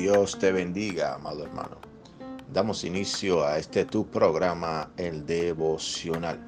Dios 0.00 0.38
te 0.38 0.50
bendiga, 0.50 1.16
amado 1.16 1.44
hermano. 1.44 1.76
Damos 2.54 2.84
inicio 2.84 3.44
a 3.44 3.58
este 3.58 3.84
tu 3.84 4.06
programa, 4.06 4.90
el 4.96 5.26
devocional. 5.26 6.40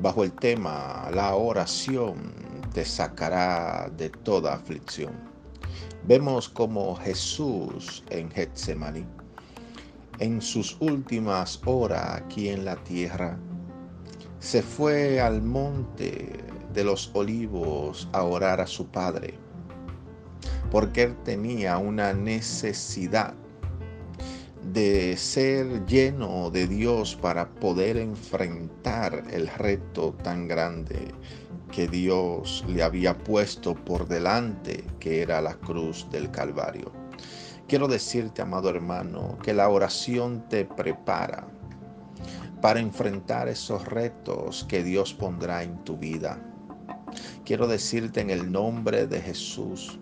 Bajo 0.00 0.24
el 0.24 0.32
tema, 0.32 1.08
la 1.14 1.36
oración 1.36 2.34
te 2.72 2.84
sacará 2.84 3.88
de 3.96 4.10
toda 4.10 4.54
aflicción. 4.54 5.12
Vemos 6.02 6.48
como 6.48 6.96
Jesús 6.96 8.02
en 8.10 8.28
Getsemaní, 8.28 9.06
en 10.18 10.42
sus 10.42 10.76
últimas 10.80 11.60
horas 11.66 12.22
aquí 12.22 12.48
en 12.48 12.64
la 12.64 12.74
tierra, 12.82 13.38
se 14.40 14.62
fue 14.62 15.20
al 15.20 15.42
monte 15.42 16.28
de 16.72 16.82
los 16.82 17.12
olivos 17.14 18.08
a 18.10 18.24
orar 18.24 18.60
a 18.60 18.66
su 18.66 18.88
Padre 18.88 19.43
porque 20.74 21.04
él 21.04 21.16
tenía 21.22 21.78
una 21.78 22.12
necesidad 22.12 23.34
de 24.72 25.16
ser 25.16 25.86
lleno 25.86 26.50
de 26.50 26.66
Dios 26.66 27.14
para 27.14 27.48
poder 27.48 27.96
enfrentar 27.96 29.22
el 29.30 29.46
reto 29.46 30.14
tan 30.24 30.48
grande 30.48 31.14
que 31.70 31.86
Dios 31.86 32.64
le 32.66 32.82
había 32.82 33.16
puesto 33.16 33.76
por 33.76 34.08
delante, 34.08 34.82
que 34.98 35.22
era 35.22 35.40
la 35.40 35.54
cruz 35.54 36.08
del 36.10 36.28
Calvario. 36.32 36.90
Quiero 37.68 37.86
decirte, 37.86 38.42
amado 38.42 38.68
hermano, 38.68 39.38
que 39.44 39.54
la 39.54 39.68
oración 39.68 40.44
te 40.48 40.64
prepara 40.64 41.46
para 42.60 42.80
enfrentar 42.80 43.46
esos 43.46 43.86
retos 43.86 44.66
que 44.68 44.82
Dios 44.82 45.14
pondrá 45.14 45.62
en 45.62 45.84
tu 45.84 45.96
vida. 45.96 46.44
Quiero 47.44 47.68
decirte 47.68 48.22
en 48.22 48.30
el 48.30 48.50
nombre 48.50 49.06
de 49.06 49.20
Jesús 49.20 50.00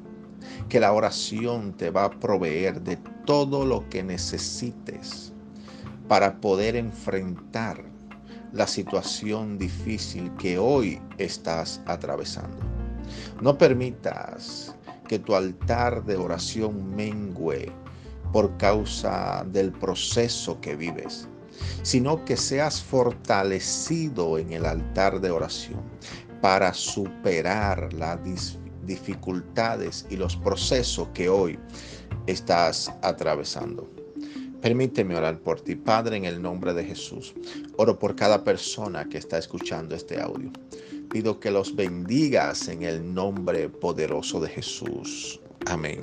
que 0.68 0.80
la 0.80 0.92
oración 0.92 1.72
te 1.72 1.90
va 1.90 2.04
a 2.04 2.10
proveer 2.10 2.80
de 2.82 2.96
todo 3.26 3.64
lo 3.64 3.88
que 3.88 4.02
necesites 4.02 5.32
para 6.08 6.40
poder 6.40 6.76
enfrentar 6.76 7.82
la 8.52 8.66
situación 8.66 9.58
difícil 9.58 10.30
que 10.36 10.58
hoy 10.58 11.00
estás 11.18 11.80
atravesando. 11.86 12.58
No 13.40 13.56
permitas 13.56 14.74
que 15.08 15.18
tu 15.18 15.34
altar 15.34 16.04
de 16.04 16.16
oración 16.16 16.94
mengue 16.94 17.72
por 18.32 18.56
causa 18.56 19.44
del 19.48 19.72
proceso 19.72 20.60
que 20.60 20.76
vives, 20.76 21.28
sino 21.82 22.24
que 22.24 22.36
seas 22.36 22.82
fortalecido 22.82 24.38
en 24.38 24.52
el 24.52 24.64
altar 24.64 25.20
de 25.20 25.30
oración 25.30 25.82
para 26.40 26.72
superar 26.72 27.92
la 27.92 28.16
disfunción 28.16 28.61
dificultades 28.86 30.06
y 30.10 30.16
los 30.16 30.36
procesos 30.36 31.08
que 31.14 31.28
hoy 31.28 31.58
estás 32.26 32.92
atravesando. 33.02 33.88
Permíteme 34.60 35.16
orar 35.16 35.40
por 35.40 35.60
ti, 35.60 35.74
Padre, 35.74 36.16
en 36.16 36.24
el 36.24 36.40
nombre 36.40 36.72
de 36.72 36.84
Jesús. 36.84 37.34
Oro 37.76 37.98
por 37.98 38.14
cada 38.14 38.44
persona 38.44 39.08
que 39.08 39.18
está 39.18 39.38
escuchando 39.38 39.96
este 39.96 40.20
audio. 40.20 40.52
Pido 41.10 41.40
que 41.40 41.50
los 41.50 41.74
bendigas 41.74 42.68
en 42.68 42.84
el 42.84 43.12
nombre 43.12 43.68
poderoso 43.68 44.40
de 44.40 44.48
Jesús. 44.48 45.40
Amén. 45.66 46.00